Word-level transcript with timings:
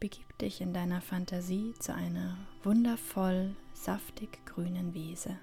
begib 0.00 0.38
dich 0.38 0.60
in 0.60 0.72
deiner 0.72 1.00
Fantasie 1.00 1.74
zu 1.78 1.94
einer 1.94 2.36
wundervoll 2.62 3.54
saftig 3.72 4.44
grünen 4.46 4.94
Wiese. 4.94 5.38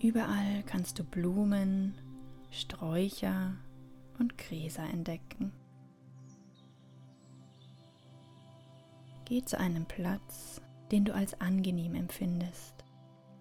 Überall 0.00 0.62
kannst 0.66 0.98
du 0.98 1.04
Blumen, 1.04 1.94
Sträucher 2.50 3.54
und 4.18 4.36
Gräser 4.38 4.84
entdecken. 4.84 5.52
Geh 9.24 9.42
zu 9.42 9.58
einem 9.58 9.86
Platz, 9.86 10.60
den 10.92 11.04
du 11.04 11.14
als 11.14 11.40
angenehm 11.40 11.94
empfindest. 11.94 12.84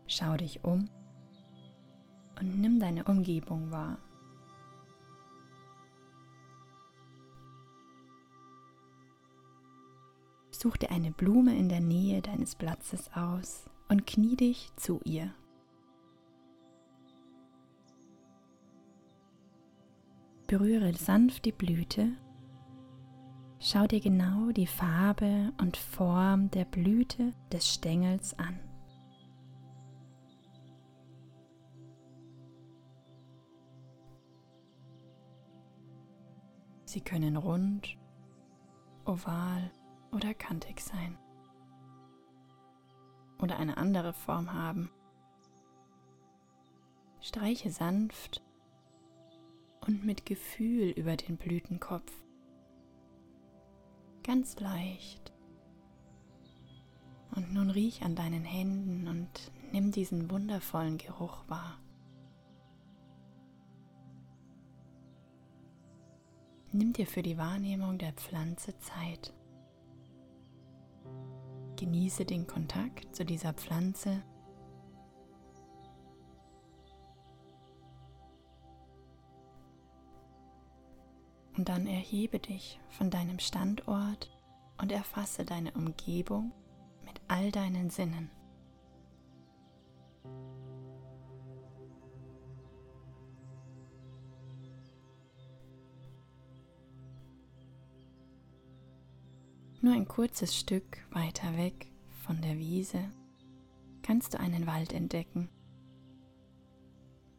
Schau 0.07 0.37
dich 0.37 0.63
um 0.63 0.89
und 2.39 2.59
nimm 2.59 2.79
deine 2.79 3.03
Umgebung 3.03 3.71
wahr. 3.71 3.99
Such 10.65 10.77
dir 10.77 10.89
eine 10.89 11.11
Blume 11.11 11.55
in 11.55 11.69
der 11.69 11.79
Nähe 11.79 12.23
deines 12.23 12.55
Platzes 12.55 13.13
aus 13.13 13.69
und 13.87 14.07
knie 14.07 14.35
dich 14.35 14.71
zu 14.77 14.99
ihr. 15.03 15.31
Berühre 20.47 20.91
sanft 20.93 21.45
die 21.45 21.51
Blüte. 21.51 22.13
Schau 23.59 23.85
dir 23.85 23.99
genau 23.99 24.49
die 24.53 24.65
Farbe 24.65 25.53
und 25.61 25.77
Form 25.77 26.49
der 26.49 26.65
Blüte 26.65 27.33
des 27.51 27.71
Stängels 27.71 28.33
an. 28.39 28.59
Sie 36.85 37.01
können 37.01 37.37
rund, 37.37 37.99
oval 39.05 39.71
oder 40.15 40.33
kantig 40.33 40.79
sein 40.79 41.17
oder 43.39 43.57
eine 43.59 43.77
andere 43.77 44.13
Form 44.13 44.53
haben. 44.53 44.89
Streiche 47.19 47.69
sanft 47.69 48.41
und 49.85 50.05
mit 50.05 50.25
Gefühl 50.25 50.89
über 50.91 51.17
den 51.17 51.37
Blütenkopf. 51.37 52.11
Ganz 54.23 54.59
leicht. 54.59 55.33
Und 57.35 57.53
nun 57.53 57.69
riech 57.69 58.03
an 58.03 58.15
deinen 58.15 58.45
Händen 58.45 59.07
und 59.07 59.51
nimm 59.73 59.91
diesen 59.91 60.31
wundervollen 60.31 60.97
Geruch 60.97 61.43
wahr. 61.49 61.77
Nimm 66.71 66.93
dir 66.93 67.05
für 67.05 67.21
die 67.21 67.37
Wahrnehmung 67.37 67.97
der 67.97 68.13
Pflanze 68.13 68.77
Zeit. 68.79 69.33
Genieße 71.75 72.25
den 72.25 72.47
Kontakt 72.47 73.15
zu 73.15 73.25
dieser 73.25 73.53
Pflanze. 73.53 74.23
Und 81.57 81.69
dann 81.69 81.87
erhebe 81.87 82.39
dich 82.39 82.79
von 82.89 83.09
deinem 83.09 83.39
Standort 83.39 84.29
und 84.77 84.91
erfasse 84.91 85.45
deine 85.45 85.71
Umgebung 85.71 86.51
mit 87.05 87.21
all 87.27 87.51
deinen 87.51 87.89
Sinnen. 87.89 88.29
Nur 99.85 99.93
ein 99.93 100.07
kurzes 100.07 100.57
Stück 100.57 100.97
weiter 101.11 101.57
weg 101.57 101.91
von 102.23 102.41
der 102.41 102.57
Wiese 102.57 103.07
kannst 104.01 104.33
du 104.33 104.39
einen 104.39 104.65
Wald 104.65 104.91
entdecken. 104.91 105.47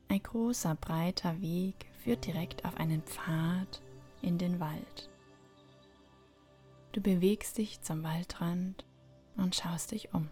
Ein 0.07 0.23
großer, 0.23 0.77
breiter 0.77 1.41
Weg 1.41 1.75
führt 1.99 2.25
direkt 2.25 2.65
auf 2.65 2.77
einen 2.77 3.03
Pfad 3.03 3.83
in 4.23 4.39
den 4.39 4.61
Wald. 4.61 5.11
Du 6.93 7.01
bewegst 7.01 7.59
dich 7.59 7.81
zum 7.81 8.05
Waldrand 8.05 8.85
und 9.37 9.57
schaust 9.57 9.91
dich 9.91 10.15
um. 10.15 10.31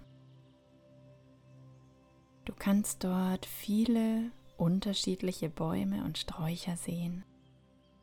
Du 2.44 2.52
kannst 2.56 3.02
dort 3.02 3.44
viele 3.44 4.30
unterschiedliche 4.56 5.50
Bäume 5.50 6.04
und 6.04 6.16
Sträucher 6.16 6.76
sehen 6.76 7.24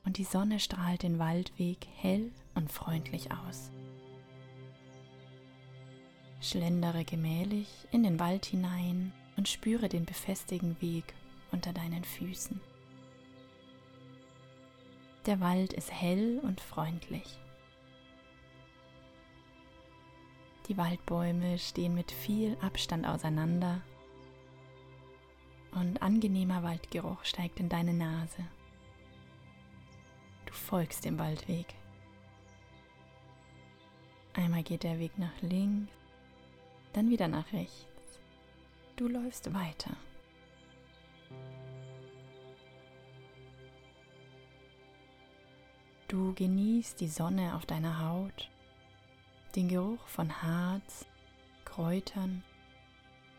und 0.03 0.17
die 0.17 0.25
Sonne 0.25 0.59
strahlt 0.59 1.03
den 1.03 1.17
Waldweg 1.17 1.87
hell 1.95 2.33
und 2.55 2.73
freundlich 2.73 3.31
aus 3.31 3.71
schlendere 6.41 7.05
gemählich 7.05 7.69
in 7.91 8.03
den 8.03 8.19
Wald 8.19 8.45
hinein 8.45 9.13
und 9.37 9.47
spüre 9.47 9.87
den 9.87 10.05
befestigten 10.05 10.79
Weg 10.81 11.13
unter 11.51 11.71
deinen 11.71 12.03
Füßen. 12.03 12.59
Der 15.27 15.39
Wald 15.39 15.73
ist 15.73 15.91
hell 15.91 16.39
und 16.41 16.59
freundlich. 16.59 17.39
Die 20.67 20.77
Waldbäume 20.77 21.59
stehen 21.59 21.93
mit 21.93 22.11
viel 22.11 22.57
Abstand 22.61 23.05
auseinander 23.05 23.81
und 25.73 26.01
angenehmer 26.01 26.63
Waldgeruch 26.63 27.23
steigt 27.23 27.59
in 27.59 27.69
deine 27.69 27.93
Nase. 27.93 28.45
Du 30.45 30.53
folgst 30.53 31.05
dem 31.05 31.19
Waldweg. 31.19 31.67
Einmal 34.33 34.63
geht 34.63 34.83
der 34.83 34.99
Weg 34.99 35.17
nach 35.17 35.41
links, 35.41 35.91
dann 36.93 37.09
wieder 37.09 37.27
nach 37.27 37.51
rechts. 37.53 38.19
Du 38.95 39.07
läufst 39.07 39.53
weiter. 39.53 39.95
Du 46.07 46.33
genießt 46.33 46.99
die 46.99 47.07
Sonne 47.07 47.55
auf 47.55 47.65
deiner 47.65 48.05
Haut, 48.05 48.49
den 49.55 49.69
Geruch 49.69 50.05
von 50.07 50.41
Harz, 50.41 51.05
Kräutern 51.63 52.43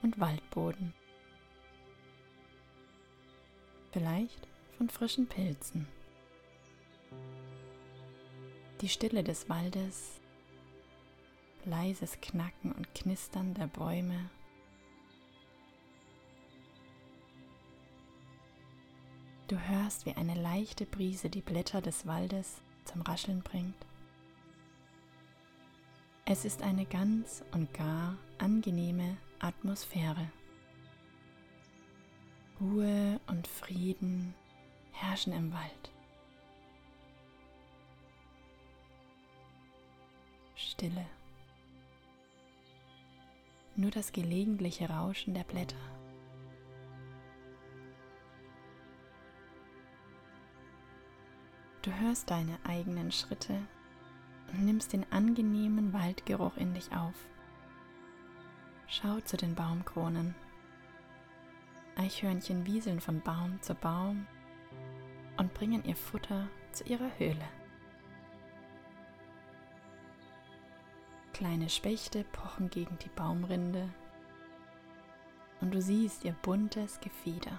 und 0.00 0.18
Waldboden. 0.18 0.94
Vielleicht 3.92 4.48
von 4.78 4.88
frischen 4.88 5.26
Pilzen. 5.26 5.86
Die 8.80 8.88
Stille 8.88 9.22
des 9.22 9.50
Waldes 9.50 10.21
leises 11.66 12.20
Knacken 12.20 12.72
und 12.72 12.94
Knistern 12.94 13.54
der 13.54 13.66
Bäume. 13.66 14.30
Du 19.48 19.58
hörst, 19.58 20.06
wie 20.06 20.14
eine 20.14 20.34
leichte 20.34 20.86
Brise 20.86 21.28
die 21.28 21.42
Blätter 21.42 21.82
des 21.82 22.06
Waldes 22.06 22.62
zum 22.84 23.02
Rascheln 23.02 23.42
bringt. 23.42 23.86
Es 26.24 26.44
ist 26.44 26.62
eine 26.62 26.86
ganz 26.86 27.44
und 27.52 27.74
gar 27.74 28.16
angenehme 28.38 29.16
Atmosphäre. 29.40 30.30
Ruhe 32.60 33.20
und 33.26 33.46
Frieden 33.46 34.34
herrschen 34.92 35.32
im 35.32 35.52
Wald. 35.52 35.90
Stille 40.54 41.04
nur 43.82 43.90
das 43.90 44.12
gelegentliche 44.12 44.88
Rauschen 44.88 45.34
der 45.34 45.42
Blätter. 45.42 45.76
Du 51.82 51.92
hörst 51.92 52.30
deine 52.30 52.58
eigenen 52.62 53.10
Schritte 53.10 53.58
und 54.52 54.64
nimmst 54.64 54.92
den 54.92 55.04
angenehmen 55.10 55.92
Waldgeruch 55.92 56.56
in 56.56 56.74
dich 56.74 56.92
auf. 56.92 57.16
Schau 58.86 59.18
zu 59.20 59.36
den 59.36 59.56
Baumkronen. 59.56 60.36
Eichhörnchen 61.96 62.64
wieseln 62.64 63.00
von 63.00 63.20
Baum 63.20 63.60
zu 63.62 63.74
Baum 63.74 64.28
und 65.38 65.52
bringen 65.54 65.84
ihr 65.84 65.96
Futter 65.96 66.46
zu 66.70 66.84
ihrer 66.84 67.10
Höhle. 67.18 67.48
Kleine 71.42 71.68
Spechte 71.68 72.22
pochen 72.22 72.70
gegen 72.70 72.96
die 72.98 73.08
Baumrinde 73.08 73.88
und 75.60 75.74
du 75.74 75.82
siehst 75.82 76.22
ihr 76.22 76.36
buntes 76.40 77.00
Gefieder. 77.00 77.58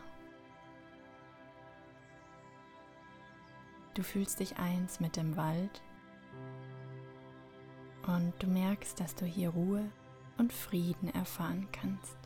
Du 3.94 4.02
fühlst 4.02 4.40
dich 4.40 4.58
eins 4.58 5.02
mit 5.02 5.18
dem 5.18 5.36
Wald 5.36 5.82
und 8.08 8.32
du 8.40 8.48
merkst, 8.48 9.02
dass 9.02 9.16
du 9.16 9.26
hier 9.26 9.50
Ruhe 9.50 9.92
und 10.38 10.54
Frieden 10.54 11.14
erfahren 11.14 11.68
kannst. 11.74 12.18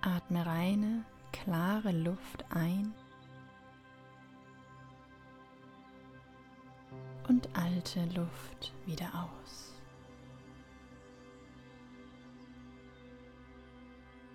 Atme 0.00 0.44
reine, 0.44 1.04
klare 1.30 1.92
Luft 1.92 2.44
ein 2.50 2.92
und 7.42 7.56
alte 7.56 8.04
Luft 8.14 8.72
wieder 8.86 9.06
aus. 9.14 9.72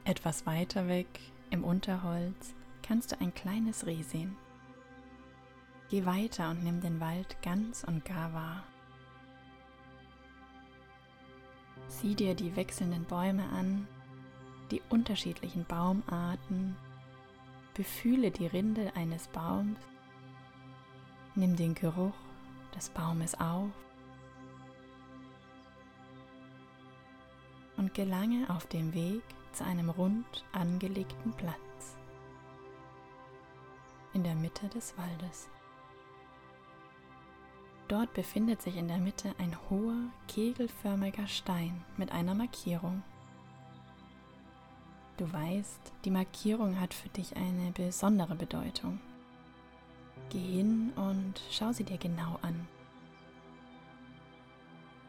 Etwas 0.04 0.46
weiter 0.46 0.88
weg 0.88 1.08
im 1.50 1.64
Unterholz 1.64 2.54
kannst 2.82 3.12
du 3.12 3.20
ein 3.20 3.34
kleines 3.34 3.86
Reh 3.86 4.02
sehen. 4.02 4.36
Geh 5.90 6.06
weiter 6.06 6.50
und 6.50 6.64
nimm 6.64 6.82
den 6.82 7.00
Wald 7.00 7.42
ganz 7.42 7.84
und 7.84 8.04
gar 8.06 8.34
wahr. 8.34 8.64
Sieh 11.88 12.16
dir 12.16 12.36
die 12.36 12.56
wechselnden 12.56 13.06
Bäume 13.06 13.48
an, 13.50 13.88
die 14.72 14.82
unterschiedlichen 14.90 15.66
Baumarten, 15.66 16.76
befühle 17.74 18.32
die 18.32 18.48
Rinde 18.48 18.92
eines 18.96 19.28
Baums, 19.30 19.80
nimm 21.36 21.56
den 21.56 21.74
Geruch 21.74 22.27
des 22.76 22.90
Baumes 22.90 23.34
auf 23.40 23.70
und 27.78 27.94
gelange 27.94 28.50
auf 28.50 28.66
dem 28.68 28.94
Weg 28.94 29.24
zu 29.54 29.64
einem 29.64 29.90
rund 29.90 30.46
angelegten 30.52 31.34
Platz 31.34 31.58
in 34.14 34.24
der 34.24 34.36
Mitte 34.36 34.68
des 34.70 34.98
Waldes. 34.98 35.50
Dort 37.88 38.14
befindet 38.14 38.62
sich 38.62 38.76
in 38.76 38.88
der 38.88 38.98
Mitte 38.98 39.34
ein 39.38 39.56
hoher, 39.70 40.10
kegelförmiger 40.28 41.28
Stein 41.28 41.86
mit 41.96 42.12
einer 42.12 42.36
Markierung. 42.36 43.02
Du 45.16 45.32
weißt, 45.32 45.94
die 46.04 46.12
Markierung 46.12 46.80
hat 46.80 46.94
für 46.94 47.10
dich 47.10 47.36
eine 47.38 47.72
besondere 47.72 48.36
Bedeutung. 48.36 49.00
Geh 50.30 50.40
hin 50.40 50.92
und 50.96 51.42
schau 51.52 51.72
sie 51.72 51.84
dir 51.84 51.98
genau 51.98 52.38
an. 52.42 52.68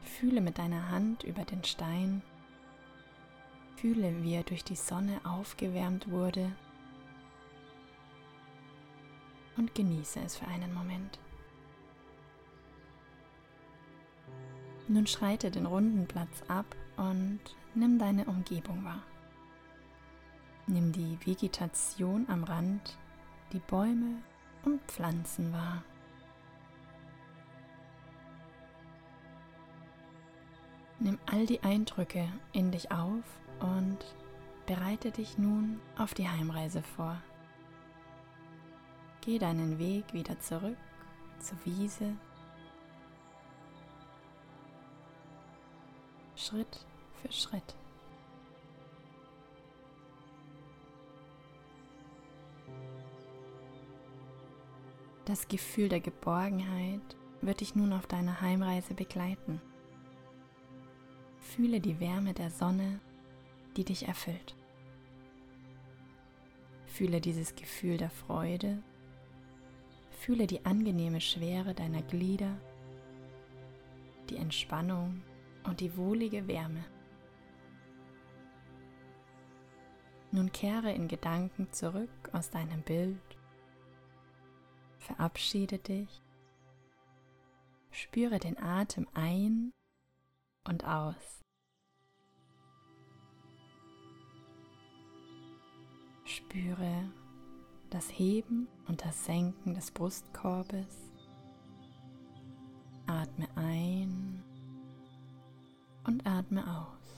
Fühle 0.02 0.40
mit 0.40 0.58
deiner 0.58 0.90
Hand 0.90 1.22
über 1.24 1.44
den 1.44 1.64
Stein. 1.64 2.22
Fühle, 3.76 4.22
wie 4.22 4.34
er 4.34 4.42
durch 4.42 4.64
die 4.64 4.76
Sonne 4.76 5.20
aufgewärmt 5.24 6.10
wurde. 6.10 6.52
Und 9.56 9.74
genieße 9.74 10.20
es 10.20 10.36
für 10.36 10.46
einen 10.46 10.72
Moment. 10.72 11.18
Nun 14.86 15.06
schreite 15.06 15.50
den 15.50 15.66
runden 15.66 16.06
Platz 16.06 16.42
ab 16.48 16.76
und 16.96 17.40
nimm 17.74 17.98
deine 17.98 18.24
Umgebung 18.24 18.84
wahr. 18.84 19.02
Nimm 20.66 20.92
die 20.92 21.18
Vegetation 21.24 22.26
am 22.28 22.44
Rand, 22.44 22.98
die 23.52 23.60
Bäume 23.60 24.22
und 24.64 24.80
Pflanzen 24.82 25.52
wahr. 25.52 25.82
Nimm 31.00 31.18
all 31.26 31.46
die 31.46 31.62
Eindrücke 31.62 32.28
in 32.52 32.72
dich 32.72 32.90
auf 32.90 33.22
und 33.60 33.98
bereite 34.66 35.10
dich 35.10 35.38
nun 35.38 35.80
auf 35.96 36.12
die 36.12 36.28
Heimreise 36.28 36.82
vor. 36.82 37.20
Geh 39.20 39.38
deinen 39.38 39.78
Weg 39.78 40.12
wieder 40.12 40.38
zurück 40.40 40.76
zur 41.38 41.58
Wiese 41.64 42.16
Schritt 46.34 46.86
für 47.20 47.32
Schritt. 47.32 47.74
Das 55.28 55.46
Gefühl 55.46 55.90
der 55.90 56.00
Geborgenheit 56.00 57.02
wird 57.42 57.60
dich 57.60 57.74
nun 57.74 57.92
auf 57.92 58.06
deiner 58.06 58.40
Heimreise 58.40 58.94
begleiten. 58.94 59.60
Fühle 61.38 61.82
die 61.82 62.00
Wärme 62.00 62.32
der 62.32 62.48
Sonne, 62.48 62.98
die 63.76 63.84
dich 63.84 64.08
erfüllt. 64.08 64.56
Fühle 66.86 67.20
dieses 67.20 67.54
Gefühl 67.56 67.98
der 67.98 68.08
Freude. 68.08 68.82
Fühle 70.12 70.46
die 70.46 70.64
angenehme 70.64 71.20
Schwere 71.20 71.74
deiner 71.74 72.00
Glieder, 72.00 72.56
die 74.30 74.36
Entspannung 74.36 75.22
und 75.64 75.80
die 75.80 75.94
wohlige 75.98 76.48
Wärme. 76.48 76.86
Nun 80.32 80.50
kehre 80.52 80.90
in 80.90 81.06
Gedanken 81.06 81.70
zurück 81.70 82.30
aus 82.32 82.48
deinem 82.48 82.80
Bild, 82.80 83.37
verabschiede 85.08 85.78
dich, 85.78 86.22
spüre 87.90 88.38
den 88.38 88.58
Atem 88.58 89.08
ein 89.14 89.72
und 90.64 90.84
aus. 90.84 91.44
Spüre 96.24 97.10
das 97.88 98.06
Heben 98.10 98.68
und 98.86 99.02
das 99.02 99.24
Senken 99.24 99.74
des 99.74 99.90
Brustkorbes. 99.90 101.10
Atme 103.06 103.48
ein 103.56 104.44
und 106.04 106.26
atme 106.26 106.62
aus. 106.66 107.17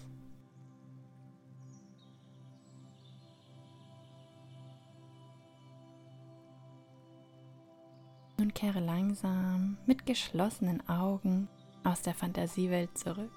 Nun 8.50 8.55
kehre 8.55 8.81
langsam 8.81 9.76
mit 9.87 10.06
geschlossenen 10.06 10.88
Augen 10.88 11.49
aus 11.85 12.02
der 12.02 12.14
Fantasiewelt 12.14 12.99
zurück. 12.99 13.31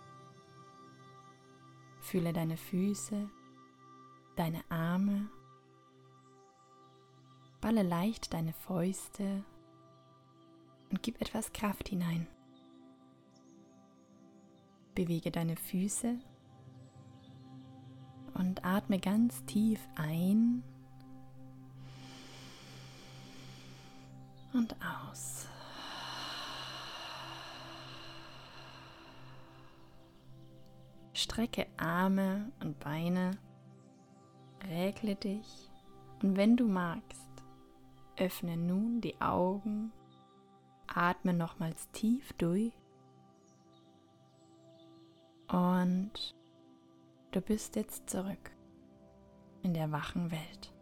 Fühle 2.01 2.33
deine 2.33 2.57
Füße, 2.57 3.29
deine 4.35 4.63
Arme, 4.69 5.29
balle 7.61 7.83
leicht 7.83 8.33
deine 8.33 8.53
Fäuste 8.53 9.45
und 10.89 11.03
gib 11.03 11.21
etwas 11.21 11.53
Kraft 11.53 11.89
hinein. 11.89 12.25
Bewege 14.95 15.29
deine 15.29 15.57
Füße 15.57 16.17
und 18.33 18.65
atme 18.65 18.97
ganz 18.97 19.45
tief 19.45 19.79
ein 19.95 20.63
und 24.53 24.75
aus. 24.81 25.47
Strecke 31.13 31.67
Arme 31.77 32.51
und 32.61 32.79
Beine, 32.79 33.31
regle 34.67 35.15
dich 35.15 35.69
und 36.21 36.37
wenn 36.37 36.57
du 36.57 36.67
magst, 36.67 37.29
öffne 38.17 38.57
nun 38.57 39.01
die 39.01 39.19
Augen, 39.21 39.91
atme 40.87 41.33
nochmals 41.33 41.89
tief 41.91 42.33
durch 42.33 42.73
und 45.47 46.35
du 47.31 47.41
bist 47.41 47.75
jetzt 47.75 48.09
zurück 48.09 48.51
in 49.61 49.73
der 49.73 49.91
wachen 49.91 50.31
Welt. 50.31 50.73